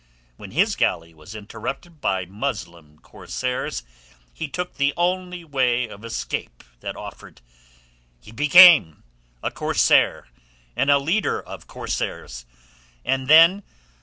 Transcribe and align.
When 0.35 0.49
his 0.49 0.75
galley 0.75 1.13
was 1.13 1.33
captured 1.33 2.01
by 2.01 2.25
Muslim 2.25 2.97
corsairs 3.03 3.83
he 4.33 4.47
took 4.47 4.73
the 4.77 4.95
only 4.97 5.43
way 5.43 5.87
of 5.87 6.03
escape 6.03 6.63
that 6.79 6.95
offered. 6.95 7.39
He 8.19 8.31
became 8.31 9.03
a 9.43 9.51
corsair 9.51 10.27
and 10.75 10.89
a 10.89 10.97
leader 10.97 11.39
of 11.39 11.67
corsairs, 11.67 12.47
and 13.05 13.27
then...." 13.27 13.61